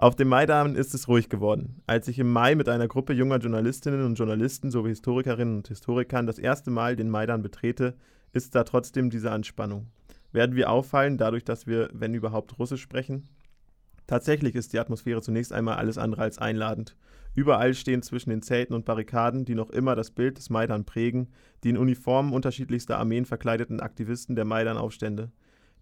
[0.00, 1.82] Auf dem Maidan ist es ruhig geworden.
[1.86, 6.26] Als ich im Mai mit einer Gruppe junger Journalistinnen und Journalisten sowie Historikerinnen und Historikern
[6.26, 7.98] das erste Mal den Maidan betrete,
[8.32, 9.88] ist da trotzdem diese Anspannung.
[10.32, 13.28] Werden wir auffallen, dadurch, dass wir, wenn überhaupt, Russisch sprechen?
[14.06, 16.96] Tatsächlich ist die Atmosphäre zunächst einmal alles andere als einladend.
[17.34, 21.28] Überall stehen zwischen den Zelten und Barrikaden, die noch immer das Bild des Maidan prägen,
[21.62, 25.30] die in Uniformen unterschiedlichster Armeen verkleideten Aktivisten der Maidan-Aufstände.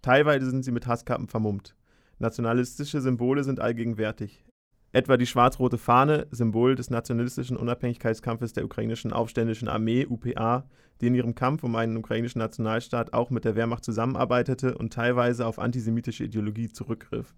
[0.02, 1.76] Teilweise sind sie mit Hasskappen vermummt.
[2.20, 4.44] Nationalistische Symbole sind allgegenwärtig.
[4.90, 10.64] Etwa die schwarz-rote Fahne, Symbol des nationalistischen Unabhängigkeitskampfes der ukrainischen Aufständischen Armee UPA,
[11.00, 15.46] die in ihrem Kampf um einen ukrainischen Nationalstaat auch mit der Wehrmacht zusammenarbeitete und teilweise
[15.46, 17.36] auf antisemitische Ideologie zurückgriff.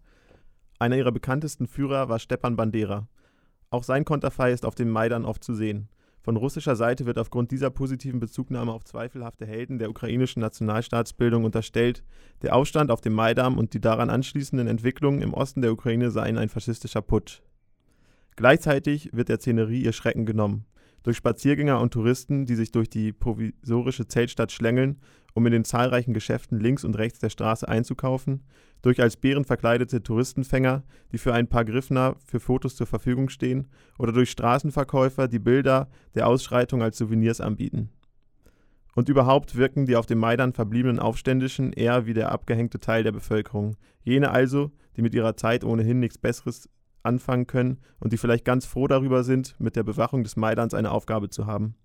[0.78, 3.06] Einer ihrer bekanntesten Führer war Stepan Bandera.
[3.68, 5.88] Auch sein Konterfei ist auf dem Maidan oft zu sehen.
[6.22, 12.04] Von russischer Seite wird aufgrund dieser positiven Bezugnahme auf zweifelhafte Helden der ukrainischen Nationalstaatsbildung unterstellt,
[12.42, 16.36] der Aufstand auf dem Maidan und die daran anschließenden Entwicklungen im Osten der Ukraine seien
[16.36, 17.40] ein faschistischer Putsch.
[18.36, 20.66] Gleichzeitig wird der Szenerie ihr Schrecken genommen.
[21.02, 25.00] Durch Spaziergänger und Touristen, die sich durch die provisorische Zeltstadt schlängeln,
[25.34, 28.42] um in den zahlreichen Geschäften links und rechts der Straße einzukaufen,
[28.82, 33.68] durch als Bären verkleidete Touristenfänger, die für ein paar Griffner für Fotos zur Verfügung stehen,
[33.98, 37.90] oder durch Straßenverkäufer, die Bilder der Ausschreitung als Souvenirs anbieten.
[38.94, 43.12] Und überhaupt wirken die auf dem Maidan verbliebenen Aufständischen eher wie der abgehängte Teil der
[43.12, 46.68] Bevölkerung, jene also, die mit ihrer Zeit ohnehin nichts Besseres
[47.02, 50.90] anfangen können und die vielleicht ganz froh darüber sind, mit der Bewachung des Maidans eine
[50.90, 51.76] Aufgabe zu haben.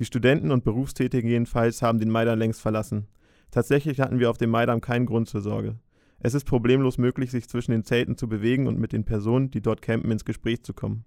[0.00, 3.06] Die Studenten und Berufstätigen jedenfalls haben den Maidan längst verlassen.
[3.50, 5.76] Tatsächlich hatten wir auf dem Maidan keinen Grund zur Sorge.
[6.20, 9.60] Es ist problemlos möglich, sich zwischen den Zelten zu bewegen und mit den Personen, die
[9.60, 11.04] dort campen, ins Gespräch zu kommen.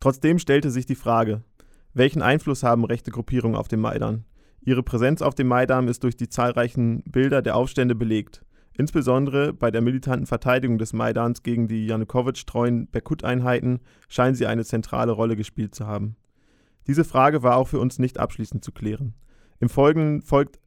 [0.00, 1.42] Trotzdem stellte sich die Frage,
[1.92, 4.24] welchen Einfluss haben rechte Gruppierungen auf dem Maidan?
[4.62, 8.46] Ihre Präsenz auf dem Maidan ist durch die zahlreichen Bilder der Aufstände belegt.
[8.74, 15.12] Insbesondere bei der militanten Verteidigung des Maidans gegen die Janukowitsch-treuen Berkut-Einheiten scheinen sie eine zentrale
[15.12, 16.16] Rolle gespielt zu haben.
[16.86, 19.14] Diese Frage war auch für uns nicht abschließend zu klären.
[19.60, 20.60] Im Folgenden folgt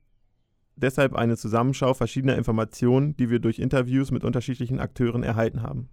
[0.75, 5.89] deshalb eine Zusammenschau verschiedener Informationen, die wir durch Interviews mit unterschiedlichen Akteuren erhalten haben.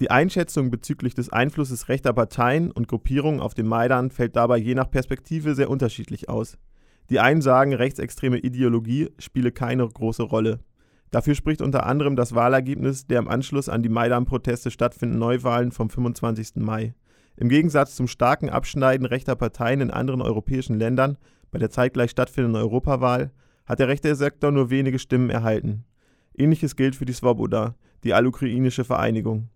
[0.00, 4.74] Die Einschätzung bezüglich des Einflusses rechter Parteien und Gruppierungen auf dem Maidan fällt dabei je
[4.74, 6.58] nach Perspektive sehr unterschiedlich aus.
[7.08, 10.60] Die einen sagen, rechtsextreme Ideologie spiele keine große Rolle.
[11.10, 15.88] Dafür spricht unter anderem das Wahlergebnis der im Anschluss an die Maidan-Proteste stattfindenden Neuwahlen vom
[15.88, 16.56] 25.
[16.56, 16.94] Mai.
[17.36, 21.18] Im Gegensatz zum starken Abschneiden rechter Parteien in anderen europäischen Ländern
[21.50, 23.30] bei der zeitgleich stattfindenden Europawahl
[23.66, 25.84] hat der rechte Sektor nur wenige Stimmen erhalten.
[26.34, 29.48] Ähnliches gilt für die Svoboda, die allukrainische Vereinigung.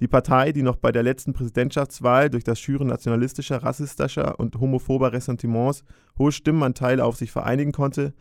[0.00, 5.12] Die Partei, die noch bei der letzten Präsidentschaftswahl durch das Schüren nationalistischer, rassistischer und homophober
[5.12, 5.84] Ressentiments
[6.18, 8.12] hohe Stimmenanteile auf sich vereinigen konnte,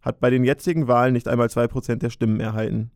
[0.00, 2.92] hat bei den jetzigen Wahlen nicht einmal 2% der Stimmen erhalten.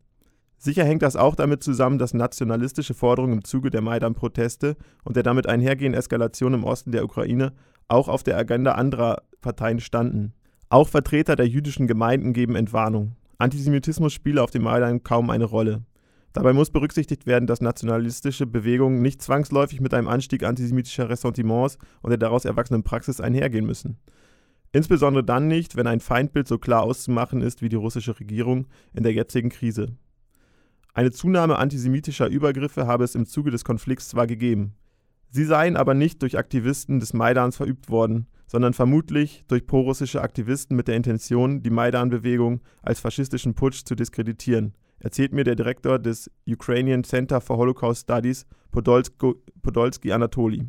[0.61, 4.75] Sicher hängt das auch damit zusammen, dass nationalistische Forderungen im Zuge der Maidan-Proteste
[5.05, 7.53] und der damit einhergehenden Eskalation im Osten der Ukraine
[7.87, 10.33] auch auf der Agenda anderer Parteien standen.
[10.67, 13.15] Auch Vertreter der jüdischen Gemeinden geben Entwarnung.
[13.37, 15.85] Antisemitismus spiele auf dem Maidan kaum eine Rolle.
[16.33, 22.09] Dabei muss berücksichtigt werden, dass nationalistische Bewegungen nicht zwangsläufig mit einem Anstieg antisemitischer Ressentiments und
[22.09, 23.97] der daraus erwachsenen Praxis einhergehen müssen.
[24.73, 29.03] Insbesondere dann nicht, wenn ein Feindbild so klar auszumachen ist wie die russische Regierung in
[29.03, 29.95] der jetzigen Krise.
[30.99, 34.73] Eine Zunahme antisemitischer Übergriffe habe es im Zuge des Konflikts zwar gegeben,
[35.29, 40.75] sie seien aber nicht durch Aktivisten des Maidans verübt worden, sondern vermutlich durch prorussische Aktivisten
[40.75, 46.29] mit der Intention, die Maidan-Bewegung als faschistischen Putsch zu diskreditieren, erzählt mir der Direktor des
[46.45, 50.67] Ukrainian Center for Holocaust Studies Podolsky Anatoli.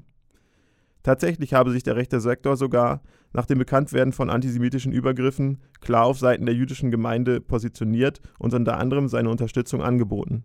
[1.03, 3.03] Tatsächlich habe sich der rechte Sektor sogar
[3.33, 8.77] nach dem Bekanntwerden von antisemitischen Übergriffen klar auf Seiten der jüdischen Gemeinde positioniert und unter
[8.78, 10.44] anderem seine Unterstützung angeboten.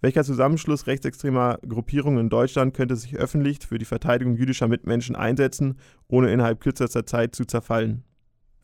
[0.00, 5.78] Welcher Zusammenschluss rechtsextremer Gruppierungen in Deutschland könnte sich öffentlich für die Verteidigung jüdischer Mitmenschen einsetzen,
[6.08, 8.02] ohne innerhalb kürzester Zeit zu zerfallen?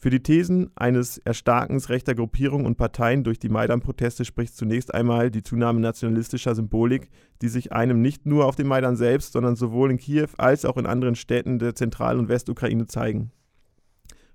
[0.00, 5.32] Für die Thesen eines Erstarkens rechter Gruppierungen und Parteien durch die Maidan-Proteste spricht zunächst einmal
[5.32, 7.10] die Zunahme nationalistischer Symbolik,
[7.42, 10.76] die sich einem nicht nur auf dem Maidan selbst, sondern sowohl in Kiew als auch
[10.76, 13.32] in anderen Städten der Zentral- und Westukraine zeigen.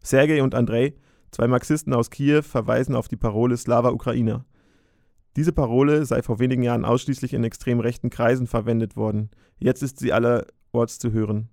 [0.01, 0.95] Sergei und Andrei,
[1.31, 4.43] zwei Marxisten aus Kiew, verweisen auf die Parole Slava Ukrainer.
[5.37, 9.29] Diese Parole sei vor wenigen Jahren ausschließlich in extrem rechten Kreisen verwendet worden.
[9.59, 11.47] Jetzt ist sie allerorts zu hören.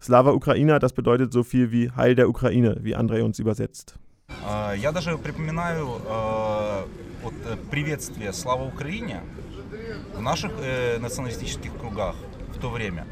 [0.00, 3.94] Slava Ukraina, das bedeutet so viel wie Heil der Ukraine, wie Andrei uns übersetzt.
[4.76, 6.00] Я даже припоминаю
[7.22, 7.34] вот
[7.70, 9.22] приветствие «Слава Украине»
[10.14, 10.52] в наших
[11.00, 12.16] националистических кругах
[12.54, 13.06] в то время.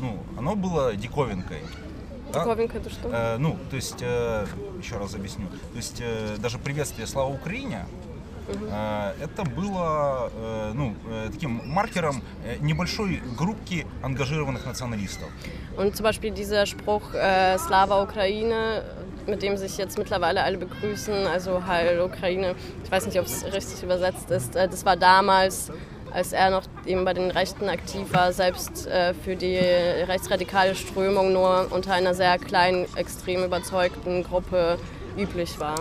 [0.00, 1.60] Ну, оно было диковинкой.
[2.32, 3.08] Диковинка это что?
[3.08, 4.46] Э, ну, то есть, э,
[4.78, 5.46] еще раз объясню.
[5.48, 7.86] То есть, э, даже приветствие «Слава Украине»
[9.20, 10.30] Это было
[10.74, 10.94] ну,
[11.32, 12.22] таким маркером
[12.60, 15.28] небольшой группки ангажированных националистов.
[15.76, 18.82] Und zum Beispiel dieser Spruch äh, Slava Ukraine,
[19.26, 23.44] mit dem sich jetzt mittlerweile alle begrüßen, also Heil Ukraine, ich weiß nicht, ob es
[23.44, 25.70] richtig übersetzt ist, äh, das war damals
[26.12, 31.32] als er noch eben bei den Rechten aktiv war, selbst äh, für die rechtsradikale Strömung
[31.32, 34.78] nur unter einer sehr kleinen, extrem überzeugten Gruppe
[35.18, 35.76] üblich war.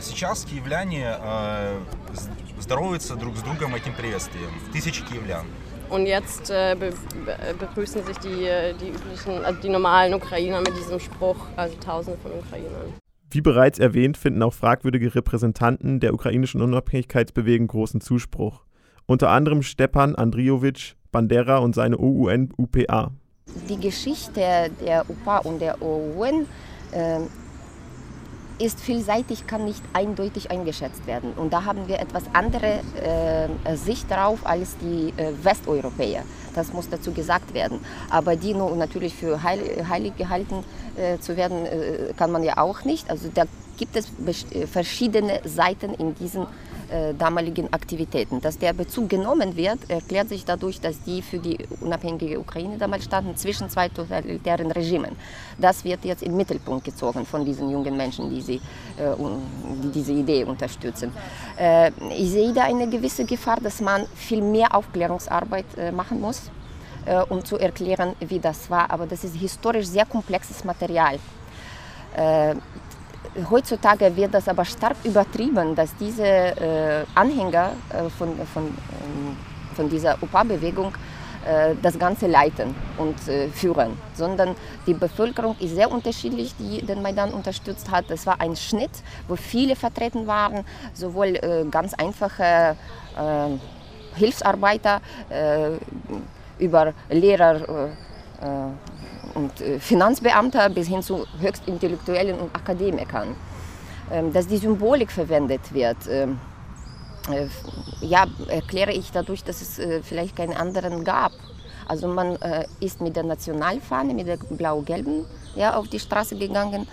[0.00, 1.16] Сейчас киевляне
[2.60, 4.50] здороваются друг с другом этим приветствием.
[4.72, 5.46] Тысячи киевлян.
[5.90, 6.92] Und jetzt äh, be
[7.58, 8.46] begrüßen sich die,
[8.78, 12.92] die üblichen, also die normalen Ukrainer mit diesem Spruch, also Tausende von Ukrainern.
[13.30, 18.64] Wie bereits erwähnt, finden auch fragwürdige Repräsentanten der ukrainischen Unabhängigkeitsbewegung großen Zuspruch.
[19.06, 23.12] Unter anderem Stepan Andrijovic, Bandera und seine OUN-UPA.
[23.68, 26.46] Die Geschichte der UPA und der OUN
[26.92, 27.20] äh,
[28.59, 31.33] ist vielseitig, kann nicht eindeutig eingeschätzt werden.
[31.33, 32.79] Und da haben wir etwas andere
[33.65, 36.23] äh, Sicht darauf als die äh, Westeuropäer.
[36.55, 37.79] Das muss dazu gesagt werden.
[38.09, 40.63] Aber die nur natürlich für heil, heilig gehalten
[40.95, 43.09] äh, zu werden, äh, kann man ja auch nicht.
[43.09, 43.43] Also da
[43.77, 44.07] gibt es
[44.51, 46.47] äh, verschiedene Seiten in diesen äh,
[47.17, 48.41] damaligen Aktivitäten.
[48.41, 53.05] Dass der Bezug genommen wird, erklärt sich dadurch, dass die für die unabhängige Ukraine damals
[53.05, 55.15] standen zwischen zwei totalitären Regimen.
[55.57, 58.55] Das wird jetzt im Mittelpunkt gezogen von diesen jungen Menschen, die, sie,
[58.97, 59.15] äh,
[59.83, 61.11] die diese Idee unterstützen.
[61.57, 66.51] Äh, ich sehe da eine gewisse Gefahr, dass man viel mehr Aufklärungsarbeit äh, machen muss,
[67.05, 68.89] äh, um zu erklären, wie das war.
[68.91, 71.19] Aber das ist historisch sehr komplexes Material
[72.15, 72.55] äh,
[73.49, 79.35] Heutzutage wird das aber stark übertrieben, dass diese äh, Anhänger äh, von, von, ähm,
[79.75, 80.93] von dieser UPA-Bewegung
[81.45, 87.01] äh, das Ganze leiten und äh, führen, sondern die Bevölkerung ist sehr unterschiedlich, die den
[87.01, 88.09] Maidan unterstützt hat.
[88.11, 88.91] Es war ein Schnitt,
[89.27, 90.63] wo viele vertreten waren,
[90.93, 92.75] sowohl äh, ganz einfache
[94.15, 95.01] Hilfsarbeiter
[96.57, 97.91] über Lehrer
[99.35, 103.35] und äh, Finanzbeamter bis hin zu Höchstintellektuellen und Akademikern.
[104.11, 106.39] Ähm, dass die Symbolik verwendet wird, ähm,
[107.31, 107.47] äh,
[108.01, 111.31] ja, erkläre ich dadurch, dass es äh, vielleicht keinen anderen gab.
[111.85, 112.37] Also man
[112.79, 116.87] ist mit der Nationalfahne, mit der blau-gelben ja, auf die Straße gegangen,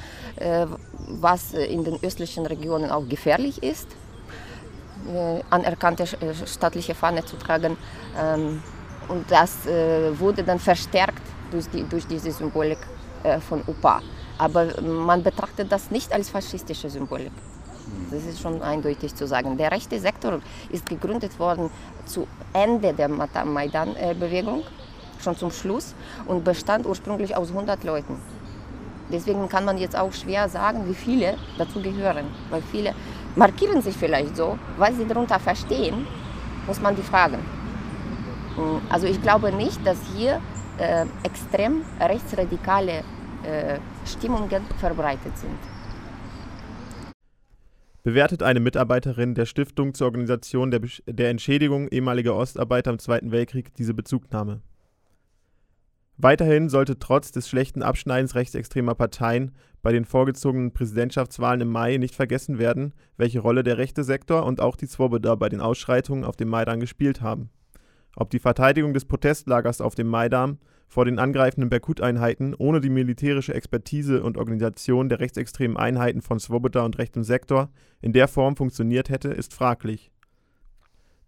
[1.07, 3.87] was in den östlichen Regionen auch gefährlich ist,
[5.49, 6.07] anerkannte
[6.45, 7.77] staatliche Fahne zu tragen.
[8.21, 8.65] Ähm,
[9.07, 9.59] und das
[10.19, 12.79] wurde dann verstärkt durch, die, durch diese Symbolik
[13.23, 14.03] äh, von UPA.
[14.39, 17.33] Aber man betrachtet das nicht als faschistische Symbolik.
[18.11, 19.57] Das ist schon eindeutig zu sagen.
[19.57, 21.71] Der rechte Sektor ist gegründet worden
[22.07, 24.63] zu Ende der Maidan-Bewegung,
[25.21, 25.95] schon zum Schluss,
[26.27, 28.17] und bestand ursprünglich aus 100 Leuten.
[29.13, 32.27] Deswegen kann man jetzt auch schwer sagen, wie viele dazu gehören.
[32.49, 32.95] Weil viele
[33.35, 36.07] markieren sich vielleicht so, was sie darunter verstehen,
[36.67, 37.39] muss man die fragen.
[38.89, 40.41] Also ich glaube nicht, dass hier
[40.81, 43.05] äh, extrem rechtsradikale
[43.43, 45.59] äh, Stimmungen verbreitet sind.
[48.03, 53.75] Bewertet eine Mitarbeiterin der Stiftung zur Organisation der, der Entschädigung ehemaliger Ostarbeiter im Zweiten Weltkrieg
[53.75, 54.63] diese Bezugnahme.
[56.17, 62.15] Weiterhin sollte trotz des schlechten Abschneidens rechtsextremer Parteien bei den vorgezogenen Präsidentschaftswahlen im Mai nicht
[62.15, 66.37] vergessen werden, welche Rolle der rechte Sektor und auch die Swoboda bei den Ausschreitungen auf
[66.37, 67.51] dem Maidan gespielt haben.
[68.17, 70.59] Ob die Verteidigung des Protestlagers auf dem Maidan
[70.89, 76.85] vor den angreifenden Berkut-Einheiten ohne die militärische Expertise und Organisation der rechtsextremen Einheiten von Swoboda
[76.85, 77.71] und rechtem Sektor
[78.01, 80.11] in der Form funktioniert hätte, ist fraglich.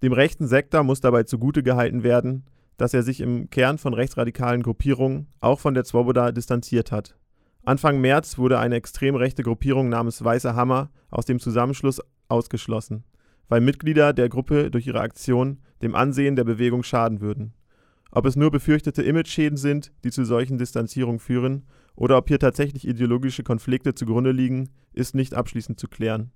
[0.03, 2.45] Dem rechten Sektor muss dabei zugute gehalten werden,
[2.77, 7.17] dass er sich im Kern von rechtsradikalen Gruppierungen, auch von der Swoboda, distanziert hat.
[7.65, 13.05] Anfang März wurde eine extrem rechte Gruppierung namens Weißer Hammer aus dem Zusammenschluss ausgeschlossen,
[13.49, 17.53] weil Mitglieder der Gruppe durch ihre Aktion dem Ansehen der Bewegung schaden würden.
[18.11, 22.87] Ob es nur befürchtete Imageschäden sind, die zu solchen Distanzierungen führen, oder ob hier tatsächlich
[22.87, 26.31] ideologische Konflikte zugrunde liegen, ist nicht abschließend zu klären.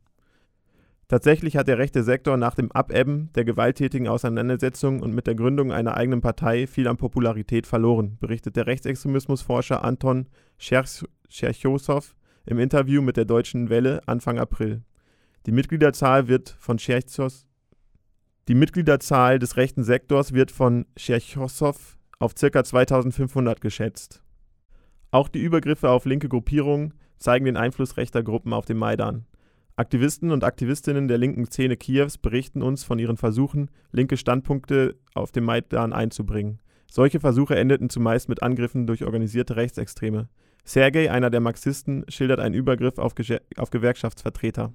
[1.08, 5.70] Tatsächlich hat der rechte Sektor nach dem Abebben der gewalttätigen Auseinandersetzung und mit der Gründung
[5.70, 10.26] einer eigenen Partei viel an Popularität verloren, berichtet der Rechtsextremismusforscher Anton
[10.58, 14.82] Scherchosow im Interview mit der Deutschen Welle Anfang April.
[15.46, 17.45] Die Mitgliederzahl wird von Scherchosow
[18.48, 22.62] die Mitgliederzahl des rechten Sektors wird von Cherchossow auf ca.
[22.64, 24.22] 2500 geschätzt.
[25.10, 29.26] Auch die Übergriffe auf linke Gruppierungen zeigen den Einfluss rechter Gruppen auf dem Maidan.
[29.74, 35.32] Aktivisten und Aktivistinnen der linken Szene Kiews berichten uns von ihren Versuchen, linke Standpunkte auf
[35.32, 36.60] dem Maidan einzubringen.
[36.90, 40.28] Solche Versuche endeten zumeist mit Angriffen durch organisierte Rechtsextreme.
[40.64, 44.72] Sergei, einer der Marxisten, schildert einen Übergriff auf, Ge auf Gewerkschaftsvertreter.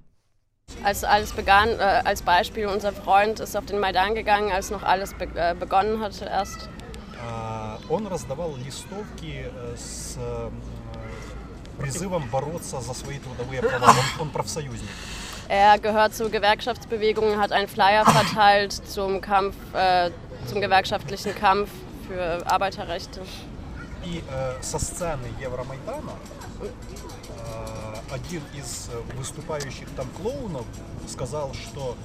[0.83, 4.83] Als alles begann, äh, als Beispiel, unser Freund ist auf den Maidan gegangen, als noch
[4.83, 6.69] alles be äh, begonnen hatte erst.
[7.89, 10.17] Он раздавал листовки с
[11.77, 13.89] призывом бороться за свои трудовые права.
[13.89, 14.89] Он, он профсоюзник.
[15.49, 20.11] Er gehört zur Gewerkschaftsbewegung, hat einen Flyer verteilt zum Kampf, äh,
[20.45, 21.69] zum gewerkschaftlichen Kampf
[22.07, 23.21] für Arbeiterrechte.
[24.03, 26.13] И э, со сцены Евромайдана
[26.61, 30.66] э, один из выступающих там клоунов
[31.08, 31.96] сказал, что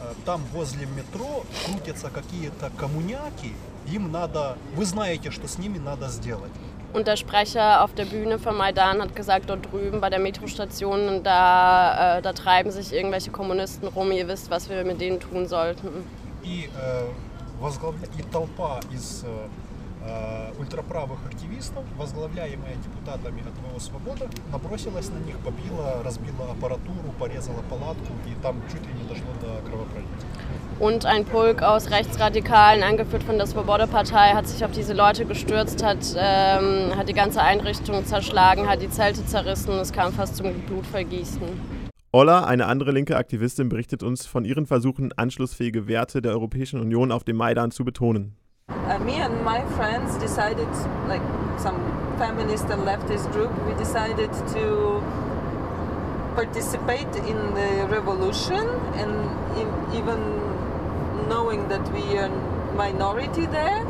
[0.00, 3.54] э, там возле метро крутятся какие-то коммуняки,
[3.86, 6.52] им надо, вы знаете, что с ними надо сделать.
[6.92, 11.22] Und der Sprecher auf der Bühne von Maidan hat gesagt, dort drüben bei der Metrostation,
[11.22, 15.46] da, äh, da treiben sich irgendwelche Kommunisten rum, ihr wisst, was wir mit denen tun
[15.46, 16.04] sollten.
[16.44, 17.06] И, э,
[17.60, 18.06] возглавля...
[18.18, 19.48] и толпа из э,
[20.57, 28.13] ультраправых активистов, возглавляемая депутатами от ВО «Свобода», набросилась на них, побила, разбила аппаратуру, порезала палатку
[28.25, 30.27] и там чуть ли не дошло до кровопролития.
[30.79, 35.83] Und ein Pulk aus Rechtsradikalen, angeführt von der Svoboda-Partei, hat sich auf diese Leute gestürzt,
[35.83, 40.35] hat, ähm, hat die ganze Einrichtung zerschlagen, hat die Zelte zerrissen und es kam fast
[40.35, 41.41] zum Blutvergießen.
[42.11, 47.11] Ola, eine andere linke Aktivistin, berichtet uns von ihren Versuchen, anschlussfähige Werte der Europäischen Union
[47.11, 48.35] auf dem Maidan zu betonen.
[48.92, 50.68] Uh, me and my friends decided,
[51.08, 51.22] like
[51.58, 51.78] some
[52.18, 55.00] feminist and leftist group, we decided to
[56.34, 58.68] participate in the revolution
[59.00, 59.12] and
[59.56, 60.20] in, even
[61.26, 62.28] knowing that we are
[62.76, 63.82] minority there.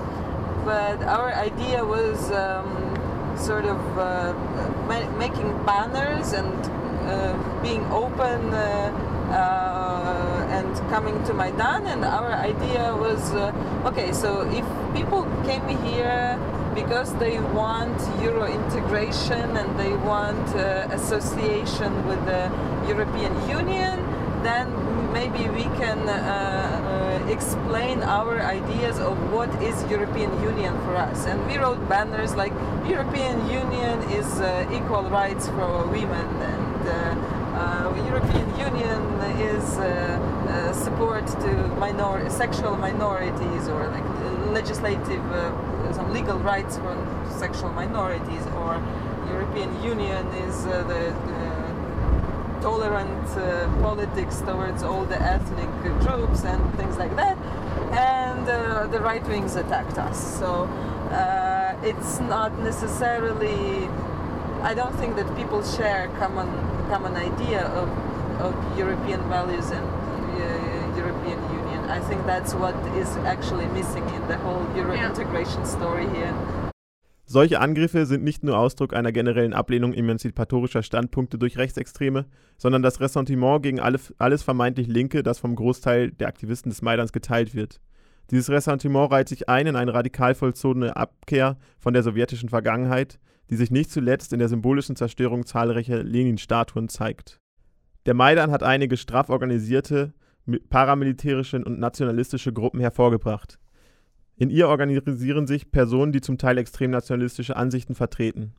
[0.65, 2.71] But our idea was um,
[3.37, 4.33] sort of uh,
[4.87, 6.55] ma making banners and
[7.11, 11.87] uh, being open uh, and coming to Maidan.
[11.87, 13.53] And our idea was uh,
[13.87, 16.39] okay, so if people came here
[16.75, 22.51] because they want Euro integration and they want uh, association with the
[22.89, 23.99] European Union,
[24.43, 24.67] then
[25.13, 31.27] maybe we can uh, uh, explain our ideas of what is European Union for us.
[31.27, 32.53] And we wrote banners like
[32.87, 37.32] European Union is uh, equal rights for women and uh,
[38.07, 39.01] European Union
[39.41, 44.09] is uh, uh, support to minor sexual minorities or like
[44.53, 45.25] legislative
[45.95, 46.95] some legal rights for
[47.39, 48.83] sexual minorities or
[49.29, 51.43] European Union is the, the
[52.63, 57.37] tolerant uh, politics towards all the ethnic groups and things like that.
[57.93, 60.39] And uh, the right wings attacked us.
[60.39, 60.65] So
[61.11, 63.89] uh, it's not necessarily.
[64.63, 66.49] I don't think that people share common
[66.93, 67.89] common idea of,
[68.47, 71.81] of European values and uh, European Union.
[71.89, 75.09] I think that's what is actually missing in the whole Euro yeah.
[75.09, 76.35] integration story here.
[77.25, 82.27] Solche Angriffe sind nicht nur Ausdruck einer generellen Ablehnung emanzipatorischer Standpunkte durch Rechtsextreme,
[82.59, 87.13] sondern das Ressentiment gegen alle, alles vermeintlich Linke, das vom Großteil der Aktivisten des Maidans
[87.13, 87.81] geteilt wird.
[88.33, 93.21] Dieses Ressentiment reiht sich ein in eine radikal vollzogene Abkehr von der sowjetischen Vergangenheit,
[93.51, 97.41] die sich nicht zuletzt in der symbolischen Zerstörung zahlreicher Lenin-Statuen zeigt.
[98.07, 100.15] Der Maidan hat einige straff organisierte,
[100.71, 103.59] paramilitärische und nationalistische Gruppen hervorgebracht.
[104.37, 108.55] In ihr organisieren sich Personen, die zum Teil extrem nationalistische Ansichten vertreten.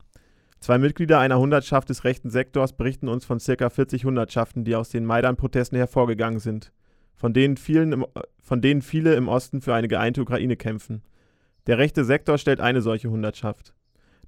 [0.60, 3.68] Zwei Mitglieder einer Hundertschaft des rechten Sektors berichten uns von ca.
[3.68, 6.72] 40 Hundertschaften, die aus den Maidan-Protesten hervorgegangen sind,
[7.14, 8.06] von denen, vielen im,
[8.42, 11.02] von denen viele im Osten für eine geeinte Ukraine kämpfen.
[11.66, 13.74] Der rechte Sektor stellt eine solche Hundertschaft.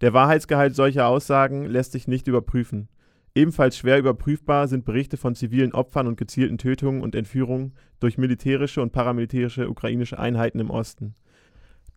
[0.00, 2.88] Der Wahrheitsgehalt solcher Aussagen lässt sich nicht überprüfen.
[3.34, 8.80] Ebenfalls schwer überprüfbar sind Berichte von zivilen Opfern und gezielten Tötungen und Entführungen durch militärische
[8.80, 11.14] und paramilitärische ukrainische Einheiten im Osten.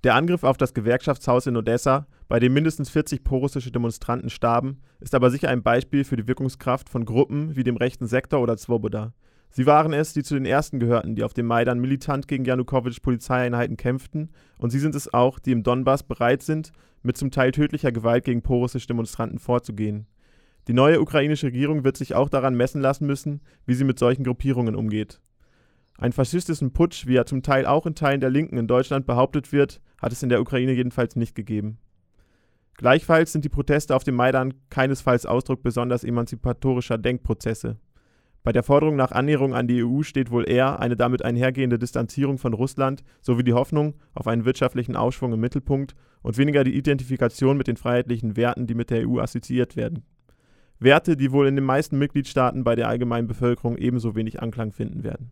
[0.03, 5.15] Der Angriff auf das Gewerkschaftshaus in Odessa, bei dem mindestens 40 prorussische Demonstranten starben, ist
[5.15, 9.13] aber sicher ein Beispiel für die Wirkungskraft von Gruppen wie dem rechten Sektor oder Swoboda.
[9.51, 13.01] Sie waren es, die zu den ersten gehörten, die auf dem Maidan militant gegen Janukowitsch
[13.01, 17.51] Polizeieinheiten kämpften, und sie sind es auch, die im Donbass bereit sind, mit zum Teil
[17.51, 20.05] tödlicher Gewalt gegen porussische Demonstranten vorzugehen.
[20.67, 24.23] Die neue ukrainische Regierung wird sich auch daran messen lassen müssen, wie sie mit solchen
[24.23, 25.19] Gruppierungen umgeht.
[25.97, 29.51] Ein faschistischen Putsch, wie er zum Teil auch in Teilen der Linken in Deutschland behauptet
[29.51, 31.79] wird, hat es in der Ukraine jedenfalls nicht gegeben.
[32.75, 37.77] Gleichfalls sind die Proteste auf dem Maidan keinesfalls Ausdruck besonders emanzipatorischer Denkprozesse.
[38.43, 42.38] Bei der Forderung nach Annäherung an die EU steht wohl eher eine damit einhergehende Distanzierung
[42.38, 47.58] von Russland sowie die Hoffnung auf einen wirtschaftlichen Aufschwung im Mittelpunkt und weniger die Identifikation
[47.58, 50.03] mit den freiheitlichen Werten, die mit der EU assoziiert werden.
[50.79, 55.03] Werte, die wohl in den meisten Mitgliedstaaten bei der allgemeinen Bevölkerung ebenso wenig Anklang finden
[55.03, 55.31] werden.